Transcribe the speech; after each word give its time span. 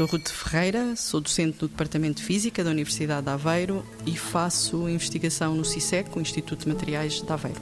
Sou 0.00 0.06
Ruth 0.06 0.30
Ferreira, 0.30 0.96
sou 0.96 1.20
docente 1.20 1.58
no 1.60 1.68
Departamento 1.68 2.22
de 2.22 2.24
Física 2.24 2.64
da 2.64 2.70
Universidade 2.70 3.26
de 3.26 3.28
Aveiro 3.28 3.84
e 4.06 4.16
faço 4.16 4.88
investigação 4.88 5.54
no 5.54 5.62
CISEC, 5.62 6.16
o 6.16 6.22
Instituto 6.22 6.60
de 6.60 6.68
Materiais 6.70 7.20
de 7.20 7.30
Aveiro. 7.30 7.60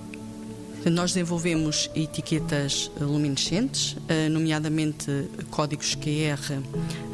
Nós 0.85 1.15
desenvolvemos 1.15 1.91
etiquetas 1.97 2.93
luminescentes, 3.01 3.97
eh, 4.07 4.29
nomeadamente 4.29 5.29
códigos 5.51 5.97
QR 5.97 6.63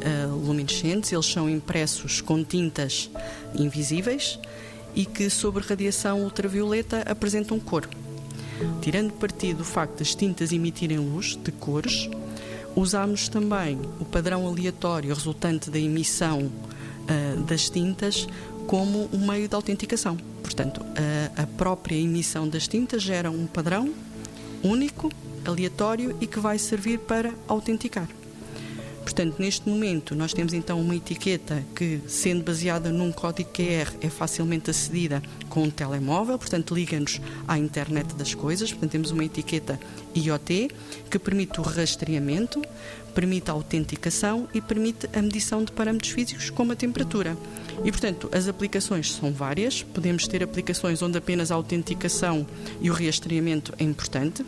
eh, 0.01 0.27
luminescentes. 0.27 1.11
Eles 1.11 1.25
são 1.25 1.49
impressos 1.49 2.21
com 2.21 2.43
tintas 2.43 3.09
invisíveis 3.55 4.37
e 4.93 5.07
que, 5.07 5.27
sob 5.31 5.59
radiação 5.59 6.21
ultravioleta, 6.21 7.01
apresentam 7.01 7.59
cor. 7.59 7.89
Tirando 8.79 9.11
partido 9.13 9.57
do 9.57 9.65
facto 9.65 9.97
das 9.97 10.13
tintas 10.13 10.51
emitirem 10.51 10.99
luz 10.99 11.35
de 11.35 11.51
cores, 11.51 12.11
usamos 12.75 13.29
também 13.29 13.79
o 13.99 14.05
padrão 14.05 14.47
aleatório 14.47 15.13
resultante 15.13 15.69
da 15.69 15.79
emissão 15.79 16.41
uh, 16.41 17.41
das 17.43 17.69
tintas 17.69 18.27
como 18.67 19.09
um 19.13 19.27
meio 19.27 19.47
de 19.47 19.55
autenticação. 19.55 20.17
Portanto, 20.41 20.81
a, 21.35 21.43
a 21.43 21.47
própria 21.47 21.95
emissão 21.95 22.47
das 22.47 22.67
tintas 22.67 23.01
gera 23.01 23.31
um 23.31 23.45
padrão 23.45 23.93
único, 24.63 25.11
aleatório 25.45 26.15
e 26.19 26.27
que 26.27 26.39
vai 26.39 26.57
servir 26.57 26.99
para 26.99 27.33
autenticar. 27.47 28.07
Portanto, 29.05 29.35
neste 29.37 29.69
momento, 29.69 30.15
nós 30.15 30.33
temos 30.33 30.51
então 30.51 30.81
uma 30.81 30.95
etiqueta 30.95 31.63
que, 31.75 32.01
sendo 32.07 32.43
baseada 32.43 32.91
num 32.91 33.11
código 33.11 33.51
QR, 33.51 33.93
é 34.01 34.09
facilmente 34.09 34.71
acedida 34.71 35.21
com 35.47 35.61
um 35.61 35.69
telemóvel, 35.69 36.39
portanto, 36.39 36.73
liga-nos 36.73 37.21
à 37.47 37.55
internet 37.55 38.15
das 38.15 38.33
coisas. 38.33 38.71
Portanto, 38.71 38.91
temos 38.91 39.11
uma 39.11 39.23
etiqueta 39.23 39.79
IoT 40.15 40.71
que 41.07 41.19
permite 41.19 41.59
o 41.59 41.63
rastreamento, 41.63 42.63
permite 43.13 43.51
a 43.51 43.53
autenticação 43.53 44.49
e 44.55 44.59
permite 44.59 45.07
a 45.13 45.21
medição 45.21 45.63
de 45.63 45.71
parâmetros 45.71 46.11
físicos, 46.11 46.49
como 46.49 46.71
a 46.71 46.75
temperatura. 46.75 47.37
E, 47.83 47.91
portanto, 47.91 48.27
as 48.31 48.47
aplicações 48.47 49.13
são 49.13 49.31
várias. 49.31 49.83
Podemos 49.83 50.27
ter 50.27 50.41
aplicações 50.41 51.03
onde 51.03 51.15
apenas 51.15 51.51
a 51.51 51.55
autenticação 51.55 52.45
e 52.81 52.89
o 52.89 52.93
rastreamento 52.93 53.71
é 53.77 53.83
importante. 53.83 54.43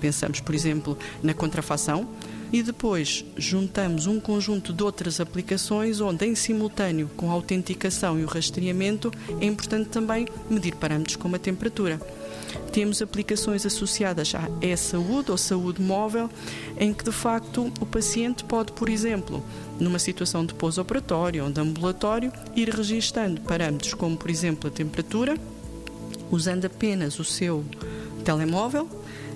Pensamos, 0.00 0.40
por 0.40 0.54
exemplo, 0.54 0.96
na 1.22 1.34
contrafação 1.34 2.08
e 2.52 2.62
depois 2.62 3.24
juntamos 3.36 4.06
um 4.06 4.20
conjunto 4.20 4.72
de 4.72 4.82
outras 4.82 5.20
aplicações 5.20 6.00
onde, 6.00 6.26
em 6.26 6.34
simultâneo 6.34 7.10
com 7.16 7.30
a 7.30 7.32
autenticação 7.32 8.20
e 8.20 8.24
o 8.24 8.28
rastreamento, 8.28 9.10
é 9.40 9.46
importante 9.46 9.88
também 9.88 10.28
medir 10.50 10.76
parâmetros 10.76 11.16
como 11.16 11.34
a 11.34 11.38
temperatura. 11.38 11.98
Temos 12.70 13.00
aplicações 13.00 13.64
associadas 13.64 14.34
à 14.34 14.48
e-saúde 14.60 15.30
ou 15.30 15.38
saúde 15.38 15.80
móvel, 15.80 16.28
em 16.78 16.92
que 16.92 17.04
de 17.04 17.12
facto 17.12 17.72
o 17.80 17.86
paciente 17.86 18.44
pode, 18.44 18.72
por 18.72 18.90
exemplo, 18.90 19.42
numa 19.80 19.98
situação 19.98 20.44
de 20.44 20.52
pós-operatório 20.52 21.44
ou 21.44 21.50
de 21.50 21.60
ambulatório, 21.60 22.30
ir 22.54 22.68
registando 22.68 23.40
parâmetros 23.40 23.94
como, 23.94 24.16
por 24.16 24.28
exemplo, 24.28 24.68
a 24.68 24.72
temperatura, 24.72 25.36
usando 26.30 26.66
apenas 26.66 27.18
o 27.18 27.24
seu 27.24 27.64
telemóvel 28.24 28.88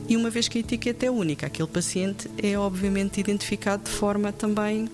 e 0.09 0.17
uma 0.17 0.31
vez 0.31 0.49
que 0.49 0.59
a 0.59 0.61
etiqueta 0.61 1.07
é 1.07 1.11
única, 1.11 1.47
aquele 1.47 1.69
paciente 1.69 2.31
é 2.43 2.59
obviamente 2.59 3.21
identificado 3.21 3.85
de 3.85 3.91
forma 3.91 4.33
também 4.33 4.85
uh, 4.85 4.91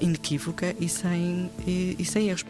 inequívoca 0.00 0.74
e 0.78 0.88
sem, 0.88 1.50
e, 1.66 1.96
e 1.98 2.04
sem 2.04 2.28
erros. 2.28 2.44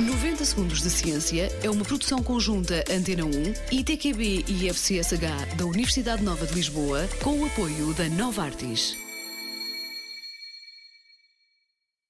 90 0.00 0.44
Segundos 0.44 0.80
de 0.80 0.90
Ciência 0.90 1.50
é 1.60 1.68
uma 1.68 1.84
produção 1.84 2.22
conjunta 2.22 2.84
Antena 2.88 3.24
1, 3.24 3.30
ITQB 3.78 4.44
e 4.46 4.68
FCSH 4.68 5.56
da 5.56 5.66
Universidade 5.66 6.22
Nova 6.22 6.46
de 6.46 6.54
Lisboa, 6.54 7.08
com 7.20 7.40
o 7.40 7.46
apoio 7.46 7.92
da 7.94 8.08
Nova 8.08 8.44
Artis. 8.44 9.07